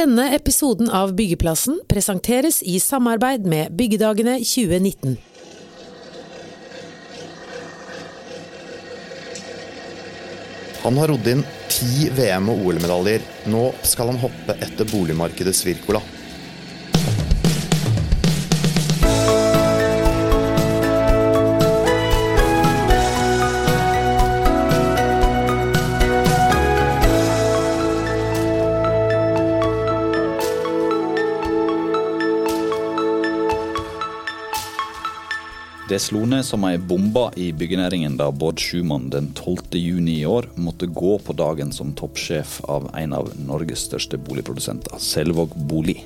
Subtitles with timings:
[0.00, 5.18] Denne episoden av Byggeplassen presenteres i samarbeid med Byggedagene 2019.
[10.86, 13.26] Han har rodd inn ti VM- og OL-medaljer.
[13.52, 16.00] Nå skal han hoppe etter boligmarkedets Wirkola.
[36.00, 39.74] Det slo ned som ei bombe i byggenæringen da Bård Schumann den 12.
[39.76, 44.96] juni i år måtte gå på dagen som toppsjef av en av Norges største boligprodusenter,
[44.96, 45.98] Selvåg Bolig.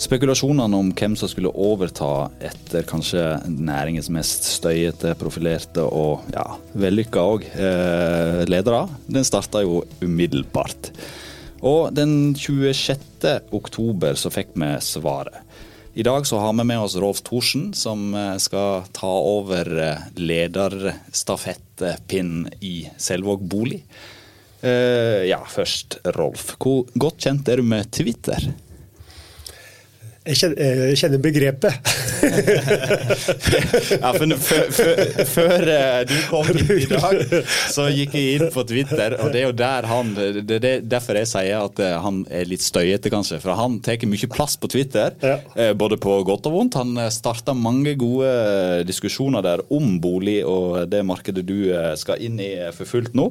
[0.00, 6.46] Spekulasjonene om hvem som skulle overta etter kanskje næringens mest støyete, profilerte og ja,
[6.80, 10.94] vellykka òg eh, ledere, den starta jo umiddelbart.
[11.60, 13.36] Og den 26.
[13.52, 15.44] oktober så fikk vi svaret.
[16.00, 19.96] I dag så har vi med oss Rolf Thorsen, som eh, skal ta over eh,
[20.16, 23.84] lederstafettpinnen i Selvåg bolig.
[24.64, 26.56] Eh, ja, først Rolf.
[26.56, 28.40] Hvor godt kjent er du med Twitter?
[30.30, 31.72] Jeg kjenner, kjenner begrepet.
[34.02, 34.26] ja, for
[35.32, 35.64] Før
[36.06, 37.34] du kom hit i dag,
[37.72, 41.18] så gikk jeg inn på Twitter, og det er jo der han Det er derfor
[41.18, 43.40] jeg sier at han er litt støyete, kanskje.
[43.42, 45.72] For han tar mye plass på Twitter, ja.
[45.74, 46.78] både på godt og vondt.
[46.78, 48.30] Han starta mange gode
[48.86, 53.30] diskusjoner der om bolig og det markedet du skal inn i for fullt nå.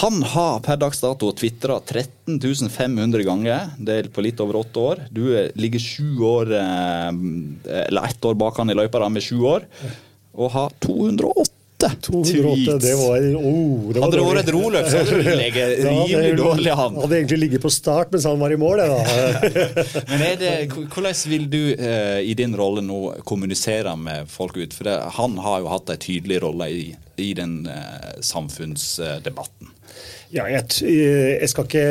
[0.00, 2.38] Han har per dags dato tvitra 13
[2.72, 3.72] 500 ganger.
[3.92, 5.02] Er på litt over åtte år.
[5.12, 9.66] Du ligger sju år, eller ett år bak han i løypa med sju år,
[10.32, 15.00] og har 208 208, det var, oh, det var Hadde det vært et roløp, så
[15.00, 16.98] hadde du ligget rimelig dårlig an.
[17.02, 18.82] Hadde egentlig ligget på start mens han var i mål.
[20.12, 24.74] Men det, Hvordan vil du eh, i din rolle nå kommunisere med folk ut?
[24.76, 26.82] For det, han har jo hatt en tydelig rolle i,
[27.18, 29.71] i den eh, samfunnsdebatten.
[30.32, 31.82] Ja, jeg, jeg, skal ikke,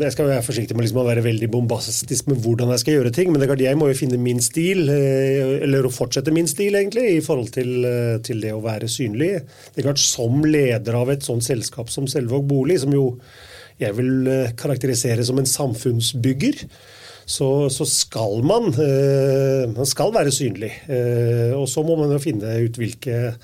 [0.00, 3.12] jeg, skal være forsiktig med liksom å være veldig bombastisk med hvordan jeg skal gjøre
[3.14, 3.30] ting.
[3.30, 7.52] Men jeg må jo finne min stil, eller å fortsette min stil, egentlig, i forhold
[7.54, 7.86] til,
[8.26, 9.30] til, det å være synlig.
[9.70, 13.12] Det er klart Som leder av et sånt selskap som Selvåg Bolig, som jo
[13.78, 14.28] jeg vil
[14.58, 16.60] karakterisere som en samfunnsbygger,
[17.26, 18.68] så, så skal man,
[19.70, 20.74] man skal være synlig.
[21.54, 23.36] Og så må man jo finne ut hvilke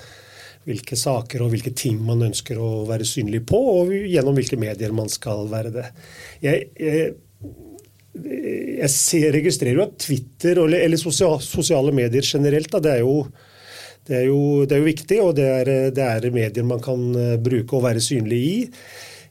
[0.68, 4.92] hvilke saker og hvilke ting man ønsker å være synlig på, og gjennom hvilke medier
[4.96, 5.86] man skal være det.
[6.44, 7.14] Jeg, jeg,
[8.20, 13.16] jeg ser, registrerer jo at Twitter, eller sosiale medier generelt, da, det, er jo,
[14.06, 17.08] det, er jo, det, er jo, viktig, og det er, det er, medier man kan
[17.16, 18.56] eh, bruke og være synlig i.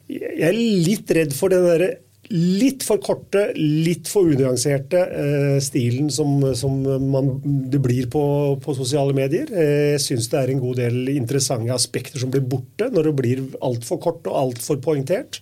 [0.09, 1.91] Jeg er litt redd for den derre
[2.29, 6.75] litt for korte, litt for unyanserte eh, stilen som, som
[7.09, 8.23] man, det blir på,
[8.61, 9.49] på sosiale medier.
[9.49, 13.15] Eh, jeg syns det er en god del interessante aspekter som blir borte når det
[13.17, 15.41] blir altfor kort og altfor poengtert.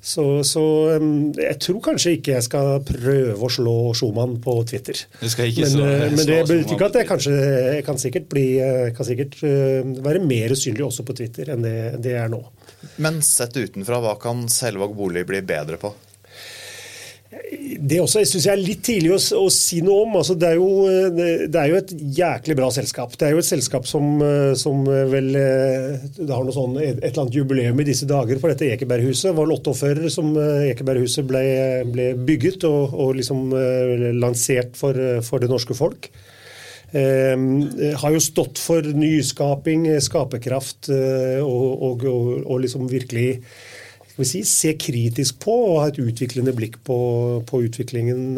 [0.00, 0.62] Så, så
[1.36, 4.96] jeg tror kanskje ikke jeg skal prøve å slå Schumann på Twitter.
[5.20, 8.88] men, slå, eh, men det betyr ikke at jeg kanskje jeg kan sikkert, bli, eh,
[8.96, 12.42] kan sikkert være mer synlig også på Twitter enn det, det er nå.
[13.00, 15.92] Men sett utenfra, hva kan Selvåg bolig bli bedre på?
[17.80, 20.16] Det også syns jeg er litt tidlig å, å, si noe om.
[20.18, 23.14] Altså, det, er jo, det, er jo, et jæklig bra selskap.
[23.18, 24.18] Det er jo et selskap som,
[24.58, 24.82] som
[25.12, 29.30] vel Det har noe sånn, et eller annet jubileum i disse dager for dette Ekeberghuset.
[29.30, 31.44] Det var 48 som Ekeberghuset ble,
[31.90, 33.54] ble bygget og, og liksom
[34.18, 36.10] lansert for, for, det norske folk.
[36.90, 37.34] Eh,
[38.02, 42.06] har jo stått for nyskaping, skaperkraft og, og,
[42.42, 43.42] og liksom virkelig
[44.26, 46.96] si, se kritisk på og ha et utviklende blikk på,
[47.46, 48.34] på utviklingen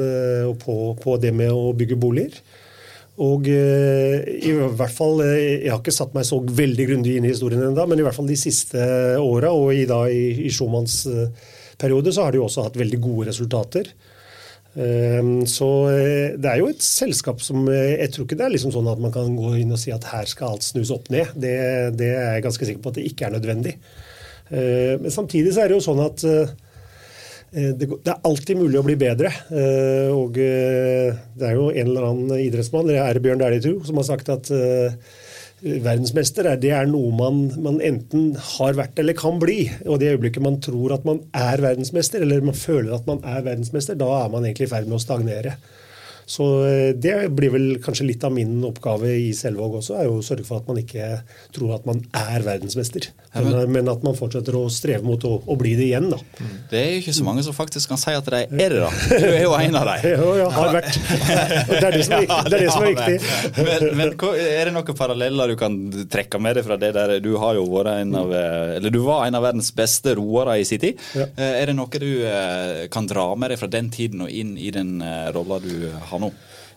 [0.50, 2.36] og på, på, det med å bygge boliger.
[3.22, 7.60] Og i hvert fall, Jeg har ikke satt meg så veldig grundig inn i historien
[7.60, 8.80] ennå, men i hvert fall de siste
[9.20, 11.02] åra og i, da, i, i Schumanns
[11.82, 13.91] periode så har de også hatt veldig gode resultater.
[14.72, 15.69] Så
[16.41, 19.13] det er jo et selskap som Jeg tror ikke det er liksom sånn at man
[19.13, 21.34] kan gå inn og si at her skal alt snus opp ned.
[21.36, 21.53] Det,
[21.98, 23.74] det er jeg ganske sikker på at det ikke er nødvendig.
[24.53, 26.24] Men samtidig så er det jo sånn at
[27.53, 29.34] det er alltid mulig å bli bedre.
[30.16, 34.33] Og det er jo en eller annen idrettsmann, det er Bjørn Dæhlie som har sagt
[34.33, 34.48] at
[35.62, 39.66] verdensmester det er noe man, man, enten har vært eller kan bli.
[39.86, 43.44] Og det øyeblikket man tror at man er verdensmester, eller man føler at man er
[43.47, 45.56] verdensmester, da er man egentlig i ferd med å stagnere.
[46.27, 50.19] Så eh, det blir vel kanskje litt av min oppgave i Selvåg også, er jo
[50.21, 51.09] å sørge for at man ikke
[51.54, 53.09] tror at man er verdensmester.
[53.33, 56.19] Men, men at man fortsetter å streve mot å, å bli det igjen, da.
[56.71, 58.91] Det er jo ikke så mange som faktisk kan si at de er det, da.
[59.22, 60.04] Du er jo en av dem.
[60.13, 60.98] Ja, ja, har vært.
[61.71, 63.63] Det er det som er, det er, det som er viktig.
[63.65, 65.78] Men, men er det noen paralleller du kan
[66.13, 67.15] trekke med deg fra det der?
[67.25, 70.59] Du har jo vært en av eh, Eller du var en av verdens beste roere
[70.60, 71.01] i sin tid.
[71.16, 71.27] Ja.
[71.33, 72.10] Eh, Er det noe du
[72.92, 74.97] kan dra med deg fra den tiden og inn i den
[75.34, 76.32] rolla du har nå?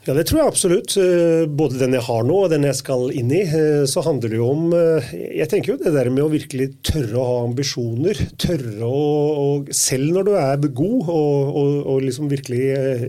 [0.06, 0.94] Ja, det tror jeg absolutt.
[1.02, 3.40] Eh, Både den jeg har nå og den jeg skal inn i.
[3.42, 5.08] eh, Så handler det jo om eh,
[5.40, 8.22] Jeg tenker jo det der med å virkelig tørre å ha ambisjoner.
[8.38, 12.62] Tørre å, Selv når du er god, og, og, og liksom virkelig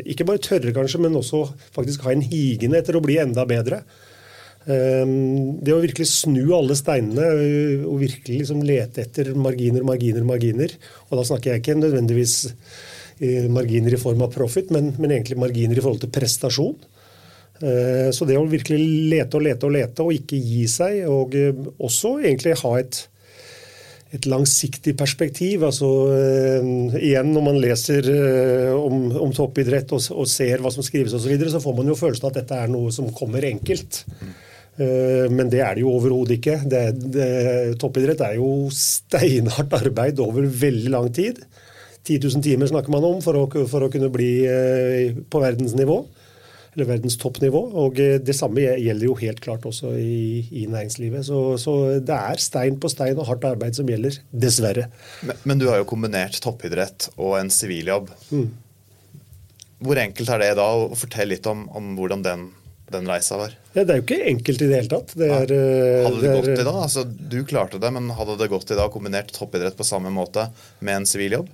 [0.09, 1.45] Ikke bare tørre, kanskje, men også
[1.77, 3.83] faktisk ha en higen etter å bli enda bedre.
[4.67, 10.73] Det å virkelig snu alle steinene og virkelig liksom lete etter marginer, marginer, marginer.
[11.07, 12.35] Og da snakker jeg ikke nødvendigvis
[13.49, 16.77] marginer i form av profit, men, men egentlig marginer i forhold til prestasjon.
[17.65, 18.79] Eh, Så det å virkelig
[19.11, 22.99] lete og lete og lete og ikke gi seg, og eh, også egentlig ha et,
[24.17, 25.65] et langsiktig perspektiv.
[25.65, 28.11] altså eh, Igjen, når man leser
[28.77, 31.93] om, om toppidrett og, og ser hva som skrives osv., så, videre, så får man
[31.93, 34.05] jo følelsen av at dette er noe som kommer enkelt.
[34.77, 36.59] Men det er det jo overhodet ikke.
[36.69, 36.81] Det,
[37.15, 37.29] det,
[37.81, 41.41] toppidrett er jo steinhardt arbeid over veldig lang tid.
[42.07, 45.97] 10 000 timer snakker man om for å, for å kunne bli eh, på verdensnivå.
[46.77, 47.63] Eller verdens toppnivå.
[47.83, 51.25] Og eh, det samme gjelder jo helt klart også i, i næringslivet.
[51.25, 51.75] Så, så
[52.05, 54.19] det er stein på stein og hardt arbeid som gjelder.
[54.31, 54.91] Dessverre.
[55.25, 58.13] Men, men du har jo kombinert toppidrett og en siviljobb.
[59.83, 60.69] Hvor enkelt er det da?
[60.77, 62.47] å Fortell litt om, om hvordan den,
[62.93, 63.57] den reisa var.
[63.77, 65.13] Ja, det er jo ikke enkelt i det hele tatt.
[65.19, 66.79] Det er, eh, Hadde det er- gått i dag?
[66.87, 70.49] Altså, du klarte det, men hadde det gått i dag kombinert toppidrett på samme måte
[70.81, 71.49] med en siviljobb?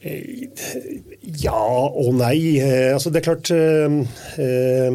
[0.00, 2.56] Ja og nei.
[2.56, 3.96] Eh, Altså, det er klart eh,
[4.40, 4.94] eh,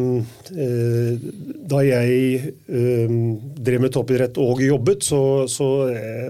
[0.64, 1.28] eh,
[1.70, 3.14] Da jeg eh,
[3.68, 5.20] drev med toppidrett og jobbet, så,
[5.50, 6.26] så eh,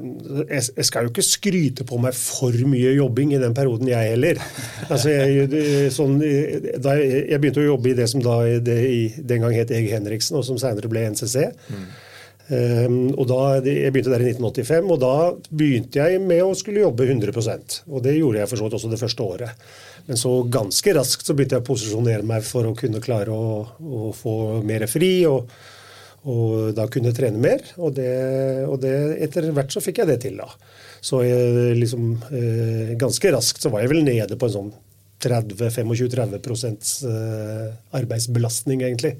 [0.51, 4.41] jeg, skal jo ikke skryte på meg for mye jobbing i den perioden, jeg heller.
[4.91, 8.81] Altså, jeg, sånn, eh, da jeg, begynte å jobbe i det som da det,
[9.17, 11.49] den gang het Eg Henriksen, og som senere ble NCC.
[12.47, 15.15] Um, og da, Jeg begynte der i 1985, og da
[15.51, 18.91] begynte jeg med å skulle jobbe 100% Og det gjorde jeg for så vidt også
[18.93, 19.65] det første året.
[20.07, 23.65] Men så ganske raskt så begynte jeg å posisjonere meg for å kunne klare å,
[23.67, 25.27] å få mer fri.
[25.27, 25.51] og,
[26.27, 28.11] og da kunne jeg trene mer, og, det,
[28.67, 28.95] og det,
[29.27, 30.39] etter hvert så fikk jeg det til.
[30.39, 30.49] da.
[31.03, 34.73] Så jeg, liksom, eh, ganske raskt så var jeg vel nede på en sånn
[35.23, 39.17] 30-25-30 eh, arbeidsbelastning, egentlig.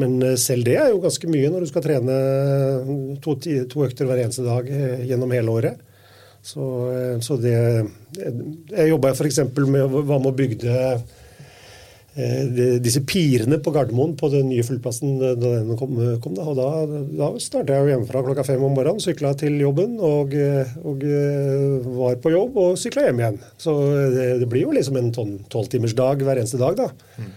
[0.00, 2.20] Men eh, selv det er jo ganske mye når du skal trene
[3.22, 5.82] to, to økter hver eneste dag eh, gjennom hele året.
[6.44, 6.62] Så,
[6.92, 9.44] eh, så det Jeg jobba f.eks.
[9.56, 10.72] med hva med å bygde
[12.14, 15.96] eh, disse pirene på Gardermoen på den nye flyplassen da den kom.
[16.24, 16.68] kom og da,
[17.14, 21.88] da starta jeg hjemmefra klokka fem om morgenen, sykla til jobben og, eh, og eh,
[22.02, 23.40] var på jobb og sykla hjem igjen.
[23.56, 23.78] Så
[24.14, 25.14] det, det blir jo liksom en
[25.54, 26.90] tolvtimersdag hver eneste dag, da.
[27.22, 27.32] Eh,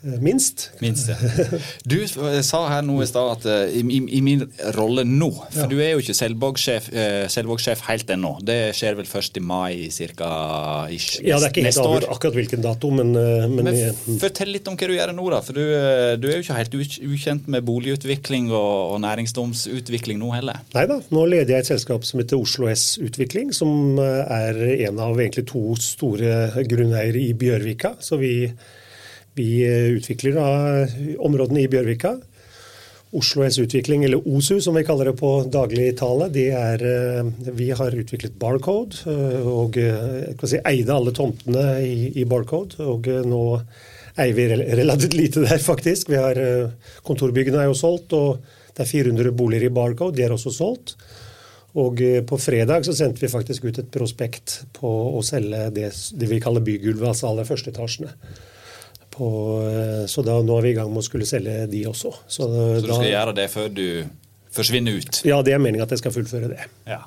[0.00, 0.70] Minst.
[0.78, 1.16] Minst, ja.
[1.90, 4.44] Du eh, sa her nå i stad at eh, i, i, min
[4.76, 8.30] rolle nå For du er jo ikke Selvåg-sjef eh, helt ennå.
[8.46, 10.28] Det skjer vel først i mai cirka
[10.94, 14.00] ish, Ja, det er ikke helt avgjort akkurat hvilken dato, men, eh, men, Men eh,
[14.22, 15.42] Fortell litt om hva du gjør nå, da.
[15.42, 20.30] For du, eh, du er jo ikke helt ukjent med boligutvikling og, og næringsdomsutvikling nå
[20.36, 20.62] heller.
[20.78, 24.64] Nei da, nå leder jeg et selskap som heter Oslo S Utvikling, som eh, er
[24.88, 27.96] en av egentlig to store grunneiere i Bjørvika.
[28.04, 28.34] Så vi,
[29.38, 30.48] vi eh, utvikler da
[31.24, 32.18] områdene i Bjørvika.
[33.16, 37.30] Oslo S Utvikling, eller OSU som vi kaller det på daglig tale, de er eh,
[37.56, 42.76] Vi har utviklet Barcode eh, og eh, si, eide alle tomtene i, i Barcode.
[42.84, 43.42] Og eh, nå
[44.18, 44.48] eier vi
[44.82, 46.12] relativt lite der, faktisk.
[46.12, 48.42] Vi har eh, Kontorbyggene er jo solgt, og
[48.74, 50.16] det er 400 boliger i Barcode.
[50.18, 50.98] De er også solgt.
[51.80, 55.94] Og eh, på fredag så sendte vi faktisk ut et prospekt på å selge det,
[56.12, 58.12] det vi kaller bygulvet, altså alle førsteetasjene.
[59.18, 59.28] På,
[59.66, 62.14] eh, Så da, nå er vi i gang med å skulle selge de også.
[62.30, 63.86] Så, Så du skal gjøre det før du
[64.54, 65.22] forsvinner ut?
[65.28, 66.68] Ja, det er meningen at jeg skal fullføre det.
[66.88, 67.02] Ja.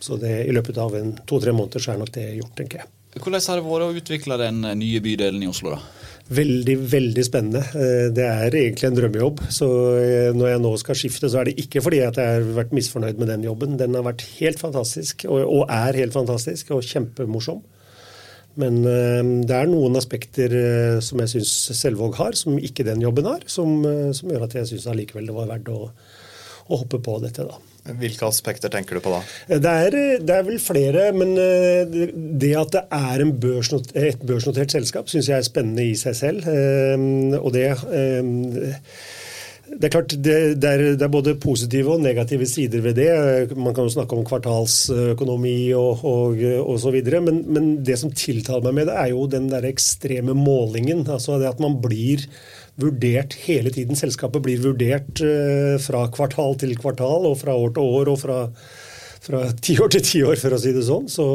[0.00, 0.94] Så det, i løpet av
[1.26, 2.92] to-tre måneder så er nok det gjort, tenker jeg.
[3.16, 5.80] Hvordan har det vært å utvikle den eh, nye bydelen i Oslo, da?
[6.36, 7.62] Veldig, veldig spennende.
[7.78, 9.44] Eh, Det er egentlig en drømmejobb.
[9.54, 9.68] Så
[10.36, 13.18] når jeg nå skal skifte, så er det ikke fordi at jeg har vært misfornøyd
[13.22, 13.78] med den jobben.
[13.80, 17.62] Den har vært helt fantastisk, og, og er helt fantastisk, og kjempemorsom.
[18.60, 23.04] Men eh, det er noen aspekter eh, som jeg syns Selvåg har, som ikke den
[23.04, 25.90] jobben har, som, eh, som gjør at jeg syns allikevel det var verdt å,
[26.66, 27.60] å hoppe på dette, da.
[28.00, 29.20] Hvilke aspekter tenker du på da?
[29.46, 35.06] Det er, det er vel flere, men det at det er børsnot, et børsnotert selskap,
[35.12, 36.48] syns jeg er spennende i seg selv.
[37.38, 37.68] Og det
[39.66, 43.56] det er klart, det, det, er, det, er, både positive og negative sider ved det.
[43.58, 48.12] Man kan jo snakke om kvartalsøkonomi og, og, og så videre, men, men, det som
[48.14, 51.02] tiltaler meg med det, er jo den der ekstreme målingen.
[51.10, 52.24] altså det At man blir
[52.78, 53.98] vurdert hele tiden.
[53.98, 58.40] Selskapet blir vurdert uh, fra kvartal til kvartal og fra år til år og fra,
[59.26, 61.10] fra tiår til tiår, for å si det sånn.
[61.10, 61.26] Så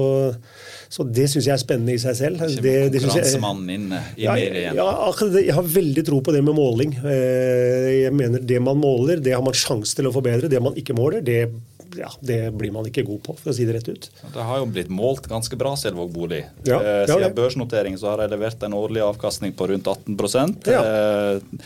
[0.92, 2.42] så det syns jeg er spennende i seg selv.
[2.60, 4.80] Det, det Konkurransemannen inn i ja, mer igjen.
[4.82, 6.98] Ja, jeg har veldig tro på det med måling.
[7.00, 10.50] Eh, jeg mener Det man måler, det har man sjanse til å forbedre.
[10.52, 11.46] Det man ikke måler, det,
[11.96, 14.10] ja, det blir man ikke god på, for å si det rett ut.
[14.36, 16.44] Det har jo blitt målt ganske bra, Selvåg bolig.
[16.68, 20.60] Ja, eh, Siden ja, børsnotering så har de levert en årlig avkastning på rundt 18
[20.68, 20.84] ja.
[20.84, 21.64] Eh,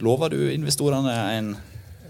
[0.00, 1.52] lover du investorene en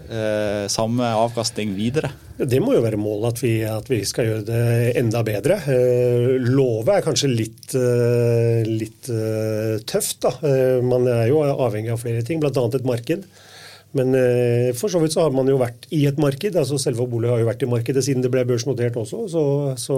[0.09, 2.11] eh, samme avkastning videre?
[2.39, 4.63] Det må jo være målet at vi, at vi skal gjøre det
[4.99, 5.59] enda bedre.
[5.69, 10.21] Eh, Lovet er kanskje litt, eh, litt eh, tøft.
[10.25, 10.33] Da.
[10.47, 12.51] Eh, man er jo avhengig av flere ting, bl.a.
[12.53, 13.27] et marked.
[13.97, 16.55] Men eh, for så vidt så har man jo vært i et marked.
[16.61, 19.23] altså Selve bolig har jo vært i markedet siden det ble børsnotert også.
[19.31, 19.43] Så,
[19.81, 19.97] så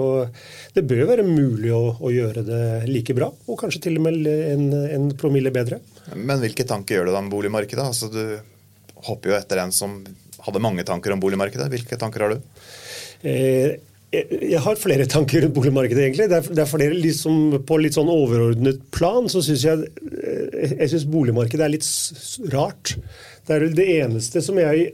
[0.76, 4.24] det bør være mulig å, å, gjøre det like bra, og kanskje til og med
[4.26, 5.82] en, en promille bedre.
[6.16, 7.84] Men hvilke tanker gjør du da om boligmarkedet?
[7.84, 8.24] Altså du
[9.08, 10.00] hopper jo etter en som
[10.42, 11.70] hadde mange tanker om boligmarkedet.
[11.72, 12.62] Hvilke tanker har du?
[13.22, 13.78] Eh,
[14.12, 16.28] jeg har flere tanker rundt boligmarkedet, egentlig.
[16.28, 20.90] Det er, er flere liksom, På litt sånn overordnet plan så syns jeg eh, jeg
[20.92, 21.88] synes boligmarkedet er litt
[22.52, 22.96] rart.
[23.46, 24.90] Det er vel det eneste som jeg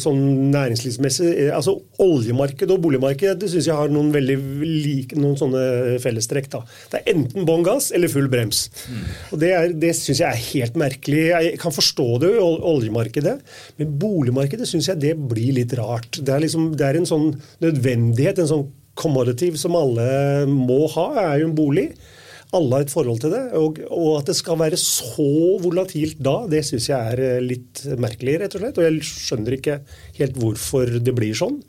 [0.00, 5.36] sånn næringslivsmessig eh, altså Oljemarkedet og boligmarkedet det synes jeg har noen veldig like, noen
[5.38, 6.50] sånne fellestrekk.
[6.52, 6.62] da.
[6.90, 8.66] Det er enten bånn gass eller full brems.
[8.90, 9.04] Mm.
[9.30, 11.24] Og Det, er, det syns jeg er helt merkelig.
[11.30, 13.36] Jeg kan forstå det i oljemarkedet,
[13.78, 16.18] men boligmarkedet syns jeg det blir litt rart.
[16.18, 17.30] Det er, liksom, det er en sånn
[17.64, 18.66] nødvendighet, en sånn
[18.98, 20.06] commodity som alle
[20.50, 21.88] må ha, er jo en bolig
[22.54, 23.42] alle har et forhold til det.
[23.58, 25.26] Og, og, at det skal være så
[25.62, 28.78] volatilt da, det syns jeg er eh, litt merkelig, rett og slett.
[28.80, 29.80] Og jeg skjønner ikke
[30.20, 31.60] helt hvorfor det blir sånn.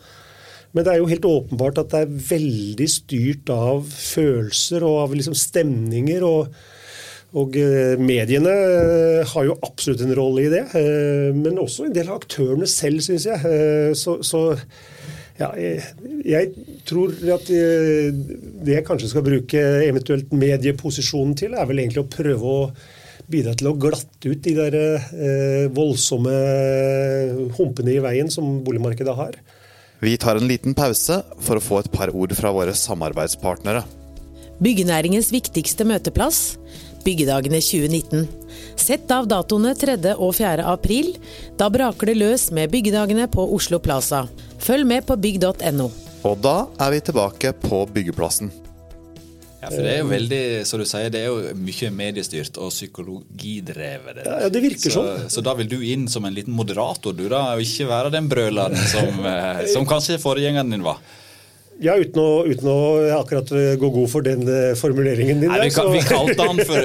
[0.76, 5.20] Men det er jo helt åpenbart at det er veldig styrt av følelser og av
[5.20, 6.26] liksom stemninger.
[6.26, 6.56] og
[7.36, 10.62] og eh, mediene eh, har jo absolutt en rolle i det,
[11.36, 13.58] men også en del av aktørene selv, syns jeg.
[14.00, 14.46] Så, så
[15.36, 15.82] ja, jeg,
[16.24, 18.14] jeg, tror at eh,
[18.64, 22.62] det jeg kanskje skal bruke eventuelt medieposisjonen til, er vel egentlig å prøve å
[23.32, 26.34] bidra til å glatte ut de der eh, voldsomme
[27.58, 29.38] humpene i veien som boligmarkedet har.
[30.00, 33.84] Vi tar en liten pause for å få et par ord fra våre samarbeidspartnere.
[34.64, 36.56] Byggenæringens viktigste møteplass
[37.06, 38.26] Byggedagene 2019.
[38.82, 39.98] Sett av datoene 3.
[40.16, 40.64] og 4.
[40.66, 41.12] april.
[41.60, 44.24] Da braker det løs med Byggedagene på Oslo Plaza.
[44.66, 45.90] Følg med på bygg.no.
[46.26, 48.50] Og da er vi tilbake på byggeplassen.
[49.62, 52.72] Ja, for Det er jo veldig, som du sier, det er jo mye mediestyrt og
[52.74, 54.18] psykologidrevet.
[54.18, 55.30] Det ja, det virker så, sånn.
[55.34, 58.30] Så da vil du inn som en liten moderator, du da, og ikke være den
[58.30, 61.02] brøleren som, eh, som kanskje forgjengeren din var?
[61.84, 62.78] Ja, uten å, uten å,
[63.18, 65.52] akkurat gå god for den uh, formuleringen din.
[65.52, 66.80] Nei, vi, vi, kalte han for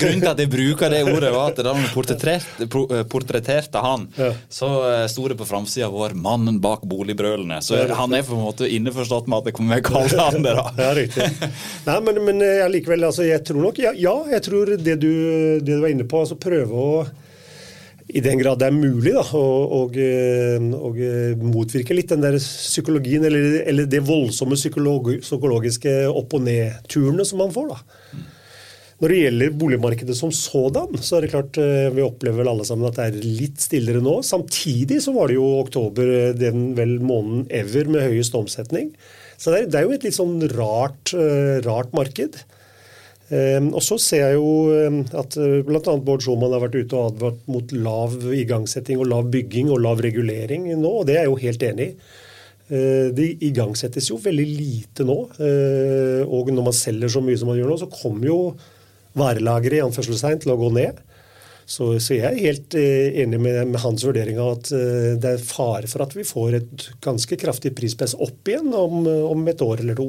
[0.00, 2.68] Grunnen til at jeg bruker det ordet, var at da vi portretterte,
[3.10, 4.32] portretterte han, ja.
[4.50, 4.70] så
[5.10, 7.60] sto det på framsida vår 'Mannen bak boligbrølene'.
[7.64, 10.42] Så han er på en måte innforstått med at jeg kommer til å kalle han
[10.46, 10.56] det.
[10.58, 10.66] da.
[10.82, 11.30] Ja, riktig.
[11.88, 12.44] Nei, men, men
[12.74, 15.12] likevel, altså, jeg tror nok Ja, ja jeg tror det du,
[15.62, 16.92] det du var inne på, altså prøve å
[18.08, 23.60] i den grad det er mulig, da, å, eh, motvirke litt den der psykologien, eller,
[23.68, 27.74] eller det voldsomme psykolog, psykologiske opp- og ned-turene som man får.
[27.74, 28.24] da.
[28.98, 32.64] Når det gjelder boligmarkedet som sådan, så er det klart eh, vi opplever vel alle
[32.66, 34.16] sammen at det er litt stillere nå.
[34.26, 38.94] Samtidig så var det jo oktober eh, den vel måneden ever med høyest omsetning.
[39.38, 41.12] Så det er, det er jo et litt sånn rart,
[41.62, 42.40] rart marked.
[43.28, 45.96] Ehm, og så ser jeg jo ehm, at eh, bl.a.
[46.04, 50.00] Bård Schumann har vært ute og advart mot lav igangsetting og lav bygging og lav
[50.04, 52.14] regulering nå, og det er jeg jo helt enig i.
[52.68, 55.18] Eh, det igangsettes jo veldig lite nå.
[55.44, 58.40] Eh, og når man selger så mye som man gjør nå, så kommer jo
[59.18, 61.04] varelageret i anførselstegn til å gå ned.
[61.68, 64.70] Så, så, jeg er helt enig med, med, hans vurdering av at
[65.20, 69.42] det er fare for at vi får et ganske kraftig prispress opp igjen om, om
[69.52, 70.06] et år eller to.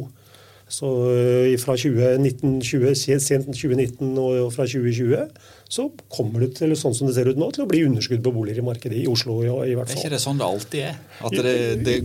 [0.70, 5.26] Så eh, fra 2019, 20, sent 2019 og fra 2020
[5.70, 8.34] så kommer det til sånn som det ser ut nå, til å bli underskudd på
[8.34, 9.42] boliger i markedet i Oslo.
[9.44, 9.98] i, i hvert fall.
[9.98, 11.00] Er ikke det sånn det alltid er?
[11.26, 11.98] At det, det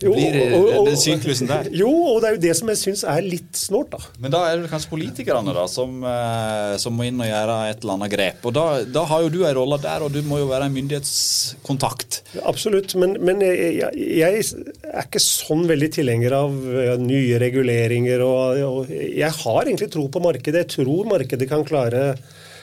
[0.00, 1.68] Jo, blir og, og, den syklusen der.
[1.76, 4.00] Jo, og det er jo det som jeg syns er litt snålt, da.
[4.22, 7.84] Men da er det kanskje politikerne da, som, eh, som, må inn og gjøre et
[7.84, 8.46] eller annet grep.
[8.48, 10.76] Og da, da har jo du en rolle der, og du må jo være en
[10.78, 12.22] myndighetskontakt.
[12.48, 14.44] Absolutt, men, men jeg, jeg, jeg,
[14.88, 16.56] er ikke sånn veldig tilhenger av
[17.04, 18.24] nye reguleringer.
[18.24, 20.64] Og, og, jeg har egentlig tro på markedet.
[20.64, 22.14] Jeg tror markedet kan klare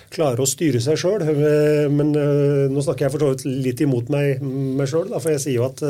[0.07, 1.25] klare å styre seg sjøl.
[1.93, 5.43] Men uh, nå snakker jeg for så vidt litt imot meg, meg sjøl, for jeg
[5.43, 5.83] sier jo at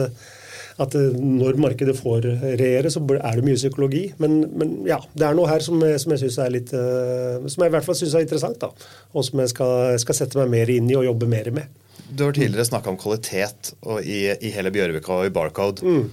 [0.83, 4.03] at eh, når markedet får regjere, så er det mye psykologi.
[4.21, 7.65] Men, men ja, det er noe her som, som jeg synes er litt uh, Som
[7.65, 8.69] jeg i hvert fall syns er interessant, da.
[9.17, 11.83] Og som jeg skal, skal, sette meg mer inn i og jobbe mer med.
[12.07, 15.83] Du har tidligere snakka om kvalitet i, i, hele Bjørvika og i Barcode.
[15.83, 16.05] Mm.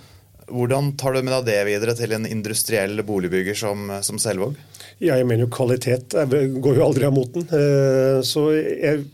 [0.55, 4.57] Hvordan tar du med deg det videre til en industriell boligbygger som, som Selvåg?
[4.99, 7.47] Ja, jeg mener jo kvalitet jeg går jo aldri av moten.
[7.49, 9.05] Eh, så jeg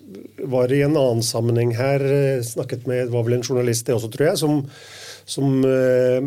[0.50, 2.02] var i en annen sammenheng her,
[2.47, 4.62] snakket med det var vel en journalist det også, tror jeg, som
[5.30, 6.25] som eh,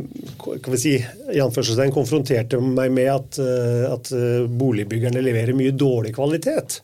[0.63, 0.93] kan vi si,
[1.33, 6.79] i anførselstegn konfronterte meg med at, eh, at, eh, boligbyggerne leverer mye dårlig kvalitet.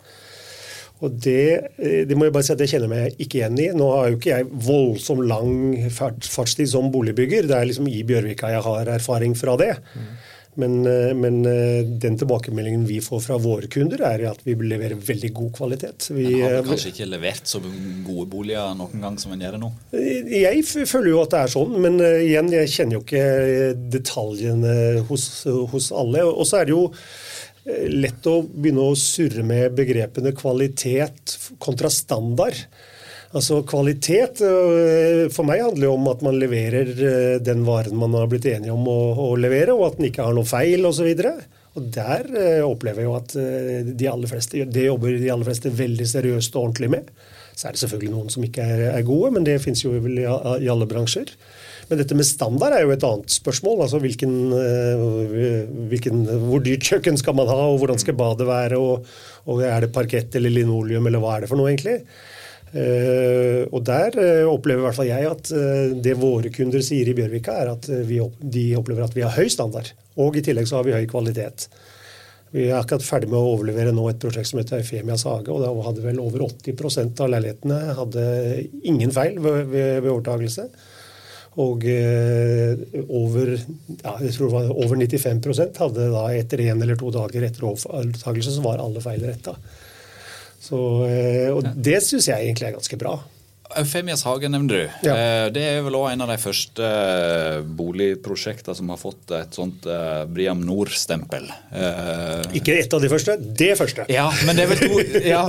[1.00, 3.70] Og det, det, må jeg bare si at jeg kjenner meg ikke igjen i.
[3.72, 5.54] Nå har jo ikke jeg voldsomt lang
[5.96, 7.48] fartstid som boligbygger.
[7.48, 9.70] Det er liksom i Bjørvika jeg har erfaring fra det.
[9.94, 10.10] Mm.
[10.54, 14.98] Men, eh, men, eh, den tilbakemeldingen vi får fra våre kunder, er at vi leverer
[14.98, 16.10] veldig god kvalitet.
[16.10, 19.46] Vi, men har vi eh, kanskje ikke levert så gode boliger noen gang som en
[19.46, 19.72] gjør det nå?
[19.94, 23.26] Jeg føler jo at det er sånn, men igjen, jeg kjenner jo ikke
[23.98, 24.76] detaljene
[25.10, 25.30] hos,
[25.72, 26.26] hos alle.
[26.28, 26.86] Og så er det jo
[27.94, 32.58] lett å begynne å surre med begrepene kvalitet kontra standard.
[33.38, 38.16] Altså Kvalitet øh, for meg handler jo om at man leverer øh, den varen man
[38.18, 41.12] har blitt enige om å, å levere, og at den ikke har noe feil osv.
[41.78, 43.36] Og Der øh, opplever jeg jo at
[44.00, 47.12] de aller fleste, det jobber de aller fleste veldig seriøst og ordentlig med.
[47.54, 50.26] Så er det selvfølgelig noen som ikke er, gode, men det finnes jo vel i,
[50.26, 51.30] i, alle bransjer.
[51.90, 53.84] Men dette med standard er jo et annet spørsmål.
[53.84, 54.34] altså hvilken,
[55.92, 59.06] hvilken, Hvor dyrt kjøkken skal man ha, og hvordan skal badet være, og,
[59.52, 62.00] og er det parkett eller linoleum, eller hva er det for noe egentlig?
[62.70, 67.10] Uh, og Der uh, opplever i hvert fall jeg at uh, det våre kunder sier
[67.10, 69.90] i Bjørvika, er at vi de opplever at vi har høy standard.
[70.22, 71.66] Og i tillegg så har vi høy kvalitet.
[72.54, 75.50] Vi er akkurat ferdig med å overlevere nå et prosjekt som heter Eufemias hage.
[75.54, 78.24] og Da hadde vel over 80% av leilighetene hadde
[78.90, 80.66] ingen feil ved, ved, ved overtagelse.
[81.62, 81.86] Og
[83.10, 83.52] over,
[84.00, 89.02] ja, over 95% hadde da etter én eller to dager etter overtagelse så var alle
[89.04, 89.58] feil retta.
[90.60, 93.18] Så, eh, og det syns jeg egentlig er ganske bra.
[93.78, 94.92] Eufemias hage nevner du.
[95.06, 95.14] Ja.
[95.14, 99.54] Eh, det er vel også en av de første eh, boligprosjektene som har fått et
[99.54, 101.46] sånt uh, Briam Nord-stempel.
[102.58, 104.08] Ikke et av de første, det første.
[104.10, 105.44] Ja, men det er vel to, ja,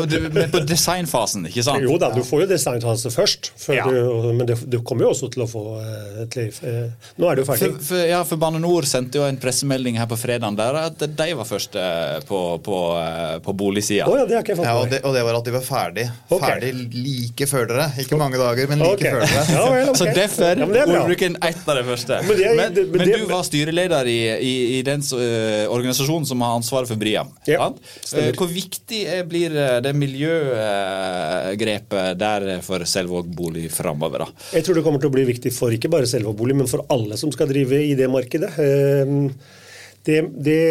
[0.52, 1.84] på designfasen, ikke sant?
[1.86, 3.52] Jo da, du får jo designfase først.
[3.72, 3.86] Ja.
[3.88, 5.64] Du, men det, du kommer jo også til å få
[6.26, 6.60] et liv.
[7.16, 7.70] Nå er det jo ferdig.
[7.70, 11.00] For, for, ja, for Bane Nor sendte jo en pressemelding her på fredag der at
[11.00, 11.86] de var første
[12.28, 12.78] på, på,
[13.48, 14.08] på boligsida.
[14.10, 15.56] Oh, ja, det har ikke jeg fått ja, og, det, og det var at de
[15.56, 16.06] var ferdig.
[16.28, 16.44] Okay.
[16.44, 17.88] Ferdig like før dere.
[18.00, 19.10] Ikke ikke mange dager, men like okay.
[19.14, 19.28] før det.
[19.54, 19.98] Ja, vel, okay.
[20.00, 22.14] Så derfor ja, ordbruken ett av det første.
[22.26, 26.40] Men, det, men, det, men, du var styreleder i, i, i den uh, organisasjonen som
[26.44, 27.22] har ansvaret for Bria.
[27.48, 27.76] Ja, uh,
[28.36, 34.24] hvor viktig blir eh, det miljøgrepet der for Selvåg bolig framover?
[34.54, 36.80] Jeg tror det kommer til å bli viktig for ikke bare Selvåg bolig, men for
[36.92, 38.50] alle som skal drive i det markedet.
[38.58, 39.30] Uh,
[40.08, 40.62] det, det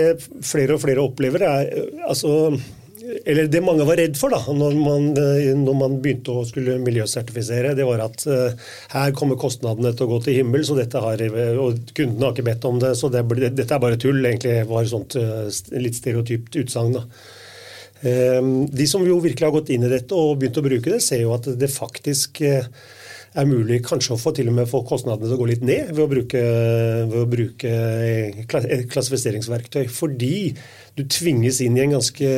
[0.45, 1.65] flere og flere opplever, er
[2.09, 2.31] altså
[3.25, 6.77] eller det mange var redd for da, når man, eh, når man, begynte å skulle
[6.83, 11.23] miljøsertifisere, det var at uh, her kommer kostnadene til å gå til himmels, og, har,
[11.63, 12.93] og kundene har ikke bedt om det.
[12.99, 14.21] Så det, dette er bare tull.
[14.21, 15.49] egentlig var et sånt uh,
[15.81, 16.99] litt stereotypt utsagn.
[17.99, 21.03] Uh, de som jo virkelig har gått inn i dette og begynt å bruke det,
[21.03, 25.29] ser jo at det faktisk er mulig kanskje å få til og med få kostnadene
[25.29, 26.43] til å gå litt ned ved å bruke,
[27.09, 27.73] ved å bruke
[28.89, 29.85] klassifiseringsverktøy.
[29.93, 30.35] Fordi
[30.99, 32.29] du tvinges inn i en ganske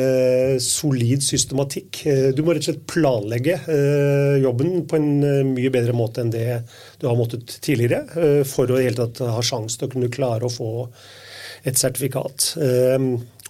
[0.62, 2.02] solid systematikk.
[2.36, 6.30] Du må rett og slett planlegge eh, jobben på en eh, mye bedre måte enn
[6.30, 6.60] det
[7.00, 10.12] du har måttet tidligere, eh, for å i hele tatt ha sjanse til å kunne
[10.14, 10.70] klare å få
[11.64, 12.52] et sertifikat.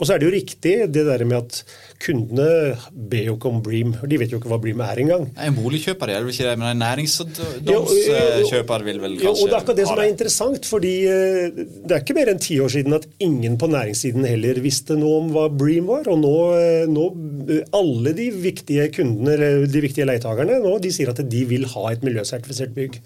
[0.00, 1.58] Og så er det jo riktig det der med at
[2.02, 3.92] kundene ber jo ikke om Bream.
[4.08, 5.28] De vet jo ikke hva Bream er engang.
[5.36, 9.52] En boligkjøper er vel ikke det, men en næringsdomskjøper vil vel kanskje jo, og Det
[9.52, 10.62] er akkurat det som er interessant.
[10.66, 14.54] fordi eh, Det er ikke mer enn ti år siden at ingen på næringssiden heller
[14.64, 16.04] visste noe om hva Bream var.
[16.10, 17.04] Og nå, eh, nå
[17.52, 21.84] eh, alle de viktige kundene, de viktige leietakerne nå, de sier at de vil ha
[21.92, 22.98] et miljøsertifisert bygg.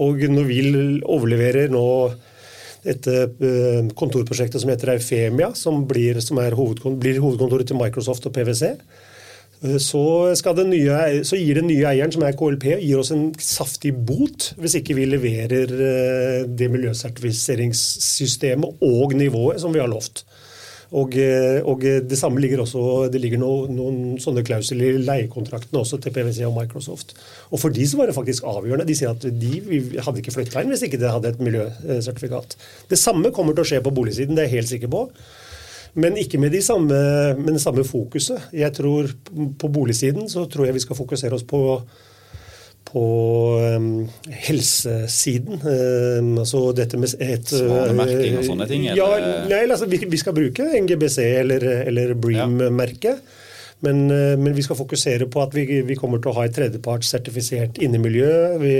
[0.00, 0.16] Og
[0.48, 0.60] vi
[1.04, 1.86] overleverer nå
[2.84, 8.34] dette eh, kontorprosjektet som heter Eufemia, som, blir, som hovedkontor, blir hovedkontoret til Microsoft og
[8.36, 8.64] PwC.
[9.82, 10.34] så,
[10.72, 14.74] nye, så, gir den nye eieren, som er KLP, gir oss en saftig bot hvis
[14.80, 15.66] ikke vi leverer
[16.48, 20.24] det miljøsertifiseringssystemet og nivået som vi har lovt.
[20.90, 25.78] Og, eh, og, Det samme ligger også, det ligger noen, noen sånne klausuler i leiekontraktene
[25.78, 27.14] også til PwC og Microsoft.
[27.50, 28.86] Og For de så var det faktisk avgjørende.
[28.88, 29.52] De sier at de
[30.02, 32.56] hadde ikke flytta inn hvis ikke det hadde et miljøsertifikat.
[32.90, 35.06] Det samme kommer til å skje på boligsiden, det er jeg helt sikker på.
[35.94, 36.98] Men ikke med, de samme,
[37.38, 38.50] med det samme fokuset.
[38.54, 39.10] Jeg tror
[39.58, 41.80] På boligsiden så tror jeg vi skal fokusere oss på
[42.90, 43.04] på
[43.76, 43.90] um,
[44.46, 45.60] helsesiden.
[45.62, 48.88] Um, altså dette med et Svanemerking og sånne ting?
[48.98, 49.10] Ja,
[49.50, 53.22] nei, altså, vi, vi, skal bruke NGBC eller, eller Bream-merket.
[53.22, 53.39] Ja.
[53.80, 56.54] Men, eh, men, vi skal fokusere på at vi, vi kommer til å ha et
[56.56, 58.32] tredjepartssertifisert innemiljø.
[58.60, 58.72] Vi,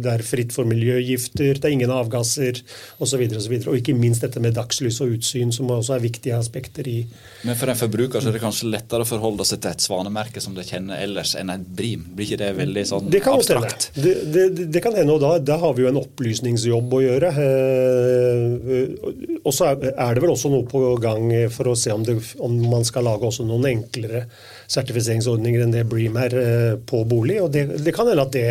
[0.00, 2.62] det er fritt for miljøgifter, det er ingen avgasser
[2.96, 3.20] osv.
[3.26, 6.38] Og, så og, og ikke minst dette med dagslys og utsyn, som også er viktige
[6.38, 6.98] aspekter i
[7.44, 10.40] Men for en forbruker så er det kanskje lettere å forholde seg til et svanemerke
[10.42, 12.08] som de kjenner ellers, enn et brim?
[12.16, 13.90] Blir ikke det veldig sånn det abstrakt?
[13.94, 17.34] Det, det, det, kan hende, og da, da, har vi jo en opplysningsjobb å gjøre.
[17.44, 18.90] Eh,
[19.42, 22.06] og så er, det vel også noe på gang for å se om,
[22.40, 24.24] om man skal lage også noen enklere
[24.72, 27.40] sertifiseringsordninger enn det Bream er eh, på bolig.
[27.42, 28.48] og Det, det kan hende at det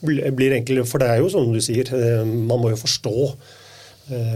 [0.00, 3.16] blir enklere, for det er jo som du sier, eh, man må jo forstå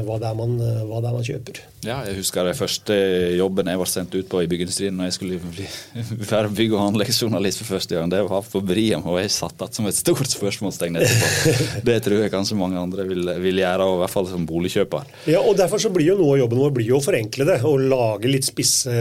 [0.06, 1.60] hva det, man, eh, hva det, er man, kjøper.
[1.84, 2.96] Ja, jeg husker den første
[3.36, 5.66] jobben jeg var sendt ut på i byggeindustrien når jeg skulle bli
[6.32, 8.12] være bygg- og anleggsjournalist for første gang.
[8.12, 11.54] Det var på Briam, og jeg satt igjen som et stort spørsmålstegn etterpå.
[11.88, 15.14] Det tror jeg kanskje mange andre vil, vil gjøre, og i hvert fall som boligkjøper.
[15.32, 17.60] Ja, og Derfor så blir jo noe av jobben vår blir jo å forenkle det,
[17.68, 18.92] og lage litt spisse,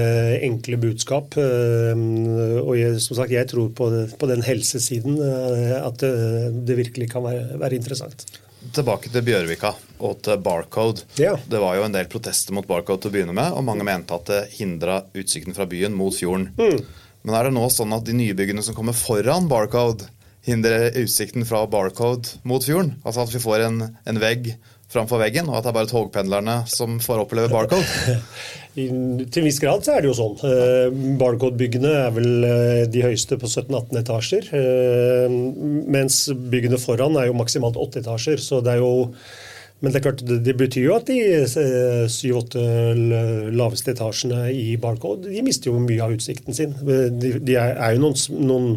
[0.44, 1.38] enkle budskap.
[1.40, 2.06] Eh,
[2.64, 6.14] og jeg, som sagt, jeg tror på, på den helsesiden at det,
[6.68, 8.26] det virkelig kan være, være interessant
[8.73, 9.73] tilbake til Bjørvika
[10.04, 11.06] og til Barcode.
[11.19, 11.36] Ja.
[11.49, 14.15] Det var jo en del protester mot Barcode til å begynne med, og mange mente
[14.15, 16.49] at det hindra utsikten fra byen mot fjorden.
[16.58, 16.84] Mm.
[17.23, 20.10] Men er det nå sånn at de nye byggene som kommer foran Barcode,
[20.43, 22.97] hindrer utsikten fra Barcode mot fjorden?
[23.04, 24.54] Altså at vi får en, en vegg
[24.93, 28.19] framfor veggen, og at det er bare togpendlerne som får oppleve Barcode?
[28.73, 30.38] I, til en viss grad så er det jo sånn.
[30.49, 34.51] Eh, Barcode-byggene er vel eh, de høyeste på 17-18 etasjer.
[34.58, 35.36] Eh,
[35.93, 38.41] mens byggene foran er jo maksimalt 8 etasjer.
[38.41, 38.93] så det er jo
[39.84, 42.62] men det er klart, det betyr jo at de syv-åtte
[43.51, 46.71] laveste etasjene i Barcode de mister jo mye av utsikten sin.
[46.88, 48.15] De, de er, jo noen,
[48.47, 48.69] noen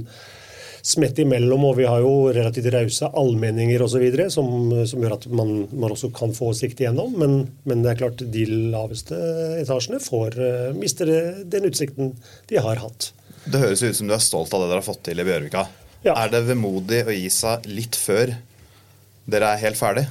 [0.86, 4.04] smett imellom, og vi har jo relativt rause allmenninger osv.
[4.32, 7.16] Som, som gjør at man, man, også kan få sikt igjennom.
[7.20, 8.44] Men, men, det er klart de
[8.74, 9.18] laveste
[9.62, 11.10] etasjene får, uh, mister
[11.46, 12.14] den utsikten
[12.50, 13.10] de har hatt.
[13.46, 15.66] Det høres ut som du er stolt av det dere har fått til i Bjørvika.
[16.06, 16.14] Ja.
[16.14, 18.36] Er det vemodig å gi seg litt før
[19.26, 20.06] dere er helt ferdig?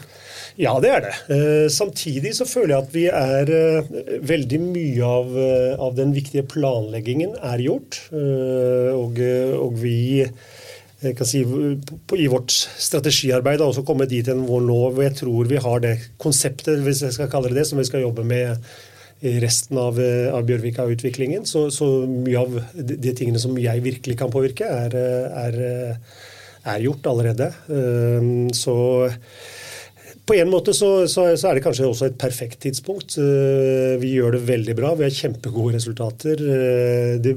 [0.59, 1.13] Ja, det er det.
[1.35, 3.89] Eh, samtidig så føler jeg at vi er eh,
[4.23, 5.33] Veldig mye av,
[5.83, 7.99] av den viktige planleggingen er gjort.
[8.15, 9.19] og,
[9.59, 9.97] og vi
[11.03, 15.60] jeg kan si, i vårt strategiarbeid også kommet dit hvor nå hvor jeg tror vi
[15.62, 18.63] har det konseptet hvis jeg skal kalle det det, som vi skal jobbe med
[19.25, 19.97] i resten av,
[20.36, 21.45] av Bjørvika-utviklingen.
[21.47, 24.97] Så, så, mye av de, de, tingene som jeg virkelig kan påvirke, er,
[25.45, 25.58] er,
[26.67, 27.47] er gjort allerede.
[28.53, 28.75] Så
[30.25, 33.17] på en måte så, så, så, er det kanskje også et perfekt tidspunkt.
[33.21, 34.93] Eh, vi gjør det veldig bra.
[34.97, 36.41] Vi har kjempegode resultater.
[36.41, 37.35] Eh, det,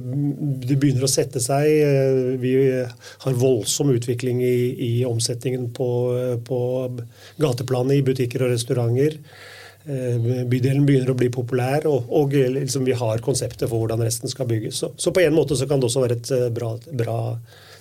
[0.65, 1.69] det begynner å sette seg.
[1.69, 4.57] Eh, vi har voldsom utvikling i,
[4.89, 5.91] i omsetningen på,
[6.49, 6.61] på
[7.43, 9.19] gateplanet i butikker og restauranter.
[9.89, 14.49] Bydelen begynner å bli populær, og, og liksom vi har konseptet for hvordan resten skal
[14.49, 14.83] bygges.
[14.83, 16.75] Så, så, på en måte så kan det også være et bra,
[17.05, 17.19] bra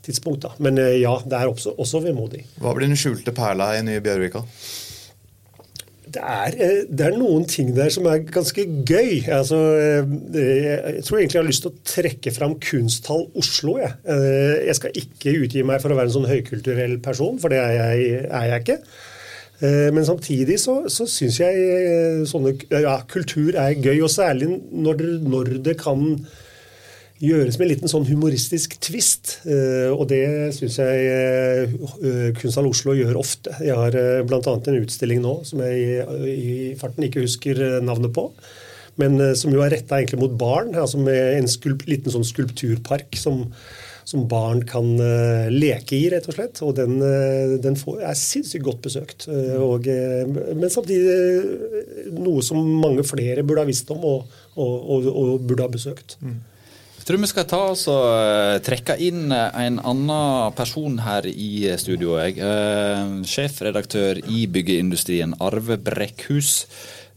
[0.05, 0.45] tidspunkt.
[0.45, 0.53] Da.
[0.63, 2.45] Men ja, det er også, også vemodig.
[2.63, 4.45] Hva blir den skjulte perla i nye Bjørvika?
[6.13, 9.27] Det er, eh, det er, noen ting der som er ganske gøy.
[9.33, 10.15] Altså, eh,
[10.97, 13.77] jeg tror egentlig jeg har lyst til å trekke fram Kunsthall Oslo.
[13.81, 13.97] Jeg.
[14.07, 17.61] Eh, jeg skal ikke utgi meg for å være en sånn høykulturell person, for det
[17.61, 18.81] er jeg, er jeg ikke.
[19.57, 25.49] Men samtidig så, så syns jeg sånne, ja, kultur er gøy, og særlig når, når
[25.65, 26.11] det kan
[27.23, 29.39] gjøres med en liten sånn humoristisk tvist.
[29.49, 30.21] Eh, og det
[30.57, 33.55] syns jeg eh, Kunsthall Oslo gjør ofte.
[33.63, 34.41] Jeg har eh, bl.a.
[34.43, 38.29] en utstilling nå som jeg i farten ikke husker navnet på.
[38.97, 43.43] Men som jo er retta mot barn, altså med en skulp, liten sånn skulpturpark som,
[44.09, 44.87] som barn kan
[45.53, 46.63] leke i, rett og slett.
[46.65, 46.95] Og den,
[47.61, 49.27] den får, er sinnssykt godt besøkt.
[49.29, 49.85] Og,
[50.57, 55.69] men samtidig noe som mange flere burde ha visst om og, og, og, og burde
[55.69, 56.17] ha besøkt.
[56.25, 56.39] Mm
[57.07, 61.69] tror vi skal ta oss og eh, trekke inn eh, en annen person her i
[61.79, 62.17] studio.
[62.19, 62.37] Jeg.
[62.43, 66.65] Eh, sjefredaktør i byggeindustrien, Arve Brekkhus.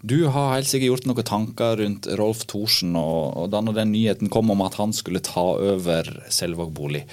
[0.01, 4.31] Du har helt sikkert gjort noen tanker rundt Rolf Thorsen, og, og da den nyheten
[4.33, 7.05] kom om at han skulle ta over Selvåg bolig.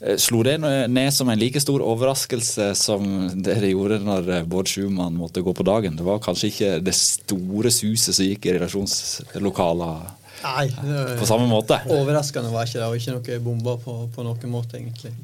[0.00, 4.44] Eh, slo det ned som en like stor overraskelse som det det gjorde når eh,
[4.44, 5.96] Bård Schumann måtte gå på dagen?
[5.96, 10.25] Det var kanskje ikke det store suset som gikk i redaksjonslokalene
[11.20, 11.78] på samme måte?
[11.92, 15.14] Overraskende var ikke det, og ikke noe bomba på, på noen måte, egentlig.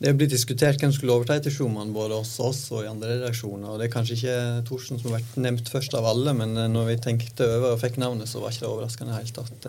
[0.00, 3.68] Det blitt diskutert hvem skulle overta etter Schumann, både hos oss og i andre redaksjoner.
[3.68, 4.36] og Det er kanskje ikke
[4.68, 7.82] Thorsen som har vært nevnt først av alle, men eh, når vi tenkte over og
[7.82, 9.68] fikk navnet, så var ikke det overraskende helt tatt.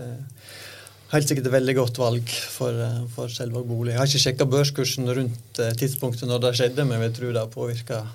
[1.12, 3.92] Helt sikkert et veldig godt valg for, eh, for Selvåg bolig.
[3.92, 7.42] Jeg har ikke sjekka børskursen rundt eh, tidspunktet når det skjedde, men vi tror det
[7.44, 8.06] har påvirka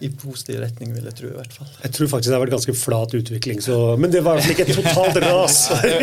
[0.00, 1.28] i positiv retning, vil jeg tro.
[1.28, 1.68] i hvert fall.
[1.82, 4.72] Jeg tror faktisk det har vært ganske flat utvikling, så, men det var ikke et
[4.78, 5.58] totalt ras.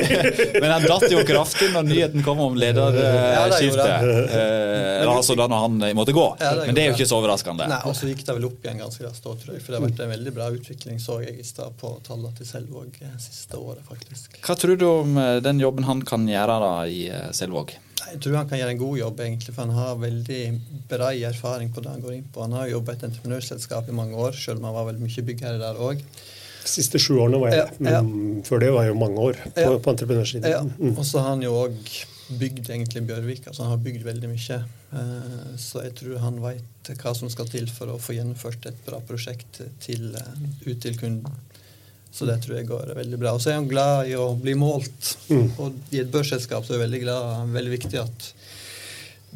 [0.61, 3.81] men han datt jo kraftig når nyheten kom om lederskiftet.
[3.81, 4.43] Ja,
[5.01, 6.27] eh, altså da når han måtte gå.
[6.41, 7.69] Ja, det men det er jo ikke så overraskende.
[7.71, 9.65] Nei, Og så gikk det vel opp igjen ganske raskt òg, tror jeg.
[9.65, 12.49] For det har vært en veldig bra utvikling, så jeg i stad, på tallene til
[12.49, 14.39] Selvåg eh, siste året, faktisk.
[14.45, 17.77] Hva tror du om eh, den jobben han kan gjøre da i Selvåg?
[18.07, 20.41] Jeg tror han kan gjøre en god jobb, egentlig, for han har veldig
[20.89, 22.43] bred erfaring på det han går inn på.
[22.45, 25.25] Han har jobba i et entreprenørselskap i mange år, selv om han var veldig mye
[25.29, 26.03] byggherre der òg.
[26.67, 27.99] De siste sju årene var jeg ja, ja.
[28.03, 29.73] men før det var jeg jo mange år på, ja.
[29.79, 30.51] på entreprenørsiden.
[30.51, 30.63] Ja.
[30.67, 30.95] Mm.
[30.97, 31.77] Og så har han jo òg
[32.27, 34.57] bygd egentlig Bjørvika, så han har bygd veldig mye.
[34.99, 38.79] Eh, så jeg tror han veit hva som skal til for å få gjennomført et
[38.85, 41.39] bra prosjekt til, eh, ut til kunden.
[42.17, 43.35] Så det tror jeg går veldig bra.
[43.37, 45.13] Og så er han glad i å bli målt.
[45.29, 45.47] Mm.
[45.61, 48.29] Og i et børsselskap så er det veldig, glad, veldig viktig at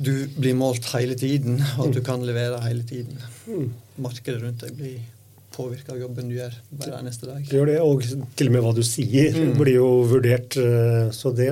[0.02, 3.20] du blir målt hele tiden, og at du kan levere hele tiden.
[3.46, 3.67] Mm.
[4.02, 5.02] Markedet rundt deg blir
[5.52, 7.44] påvirka av jobben du gjør hver eneste dag.
[7.46, 8.06] Det gjør det, og
[8.39, 9.54] til og med hva du sier mm.
[9.60, 10.58] blir jo vurdert.
[10.58, 11.52] Eh, så det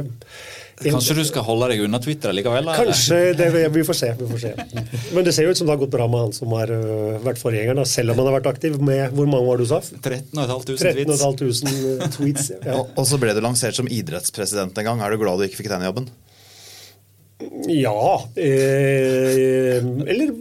[0.79, 2.69] Kanskje du skal holde deg unna Twitter likevel?
[2.77, 4.51] Kanskje, det, vi, får se, vi får se.
[5.15, 7.17] Men det ser jo ut som det har gått bra med han som har uh,
[7.25, 9.81] vært forgjengeren, selv om han har vært aktiv med Hvor mange var du sa?
[9.83, 10.39] 13
[10.79, 11.61] 500 tweets.
[12.15, 12.77] tweets ja.
[12.77, 15.03] og, og, så ble du lansert som idrettspresident en gang.
[15.03, 16.07] Er du glad du ikke fikk den jobben?
[17.71, 18.23] Ja.
[18.39, 20.31] Eh, eller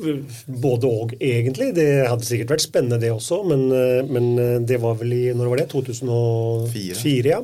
[0.47, 1.73] både og, egentlig.
[1.79, 3.43] Det hadde sikkert vært spennende, det også.
[3.51, 5.69] Men, eh, men det var vel i når var det?
[5.75, 7.43] 2004, ja.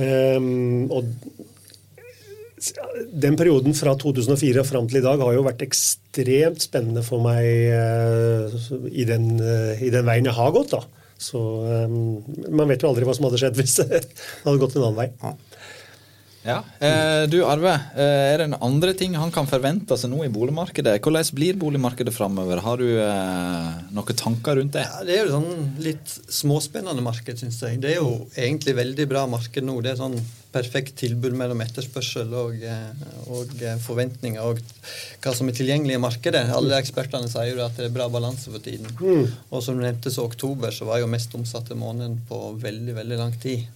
[0.00, 1.08] Um, og
[3.24, 7.22] den perioden fra 2004 og fram til i dag har jo vært ekstremt spennende for
[7.24, 8.56] meg uh,
[8.90, 10.74] i, den, uh, i, den, veien jeg har gått.
[10.74, 10.82] da.
[11.20, 14.02] Så um, Man vet jo aldri hva som hadde skjedd hvis det
[14.44, 15.34] hadde gått en annen vei.
[16.46, 16.62] Ja.
[16.80, 20.96] Eh, du Arve, er det en andre ting han kan forvente seg nå i boligmarkedet?
[21.04, 22.62] Hvordan blir boligmarkedet framover?
[22.64, 24.86] Har du eh, noen tanker rundt det?
[24.88, 27.82] Ja, det er jo sånn litt småspennende marked, syns jeg.
[27.82, 29.80] Det er jo egentlig veldig bra marked nå.
[29.84, 30.16] Det er sånn
[30.50, 34.58] perfekt tilbud mellom etterspørsel og, eh, og, eh, forventninger og
[35.22, 36.42] hva som er tilgjengelig i markedet.
[36.50, 38.88] Alle ekspertene sier jo at det er bra balanse for tiden.
[38.98, 39.30] Mm.
[39.50, 43.18] Og som du nevnte, så oktober så var jo mest omsatte måneden på veldig, veldig
[43.18, 43.68] lang tid.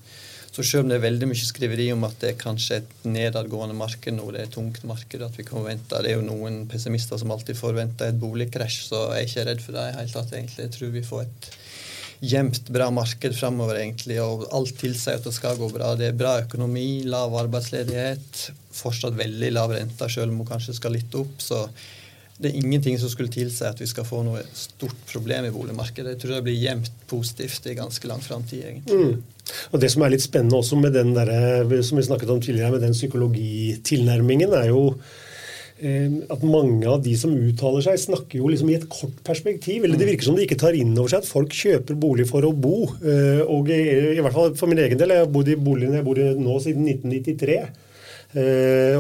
[0.54, 3.74] Så selv om det er veldig mye skriveri om at det er kanskje et nedadgående
[3.74, 6.60] marked nå, det er et tungt marked at vi kan vente, Det er jo noen
[6.70, 10.14] pessimister som alltid forventer et boligkrasj, så jeg er ikke redd for det i hele
[10.14, 10.68] tatt, egentlig.
[10.68, 11.48] Jeg tror vi får et
[12.24, 15.90] jevnt bra marked framover, egentlig, og alt tilsier at det skal gå bra.
[15.98, 18.46] Det er bra økonomi, lav arbeidsledighet,
[18.78, 21.34] fortsatt veldig lav rente, selv om hun kanskje skal litt opp.
[21.42, 21.66] så
[22.34, 26.16] det er ingenting som skulle tilsi at vi skal få noe stort problem i boligmarkedet.
[26.16, 28.96] Jeg tror det blir jevnt positivt i ganske lang framtid, egentlig.
[28.98, 29.33] Mm.
[29.72, 31.30] Og Det som er litt spennende også med den der,
[31.82, 34.94] som vi snakket om tidligere, med den psykologitilnærmingen, er jo
[35.82, 39.84] Eh, at mange av de som uttaler seg, snakker jo liksom i et kort perspektiv.
[39.84, 42.46] eller Det virker som de ikke tar inn over seg at folk kjøper bolig for
[42.46, 42.84] å bo.
[43.02, 46.06] Eh, og i, hvert fall for min egen del, jeg har bodd i boligen jeg
[46.06, 47.58] bor i nå siden 1993.
[48.34, 48.96] Eh,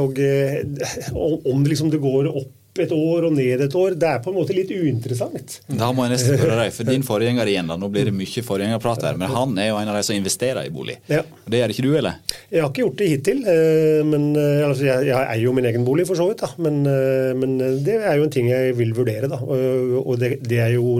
[1.14, 3.94] og om liksom det går opp et år og ned et år.
[3.98, 5.58] Det er på en måte litt uinteressant.
[5.68, 8.44] Da må jeg nesten spørre deg, for din forgjenger igjen, da, nå blir det mye
[8.48, 10.98] forgjengerprat her, men han er jo en av de som investerer i bolig.
[11.10, 11.22] Ja.
[11.46, 12.18] Det gjør ikke du, eller?
[12.50, 13.44] Jeg har ikke gjort det hittil.
[13.54, 16.42] Eh, men, eh, altså, jeg, jeg, eier jo min egen bolig, for så vidt.
[16.42, 16.50] Da.
[16.66, 19.30] Men, eh, men, det er jo en ting jeg vil vurdere.
[19.30, 19.40] Da.
[19.40, 20.96] Og det, det jeg jo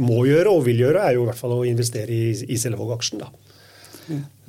[0.00, 3.24] må gjøre, og vil gjøre, er jo i hvert fall å investere i, i Selvåg-aksjen.
[3.24, 3.32] da.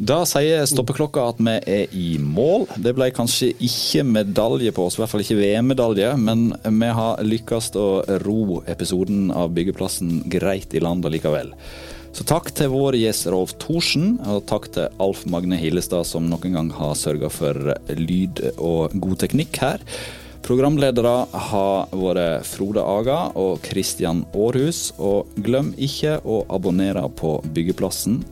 [0.01, 2.65] Da sier stoppeklokka at vi er i mål.
[2.81, 7.21] Det ble kanskje ikke medalje på oss, i hvert fall ikke VM-medalje, men vi har
[7.21, 7.87] lykkes å
[8.25, 11.53] ro episoden av Byggeplassen greit i land likevel.
[12.11, 16.57] Så takk til vår gjest Rolf Thorsen, og takk til Alf Magne Hillestad, som noen
[16.57, 19.85] gang har sørga for lyd og god teknikk her.
[20.41, 24.89] Programledere har vært Frode Aga og Kristian Aarhus.
[24.97, 28.23] Og glem ikke å abonnere på Byggeplassen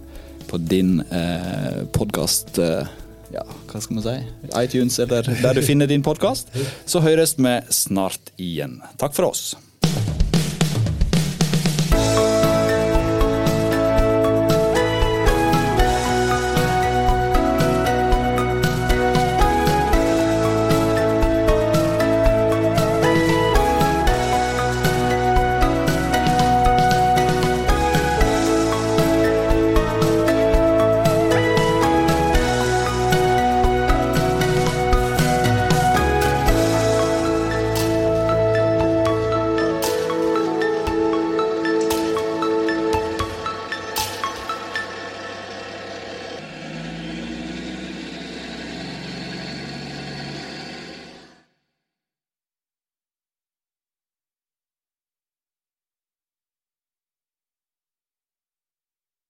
[0.50, 2.90] på din eh, podkast eh,
[3.34, 4.16] ja, hva skal man si,
[4.58, 6.50] iTunes eller der du finner din podkast,
[6.90, 8.80] så høres vi snart igjen.
[8.98, 9.52] Takk for oss.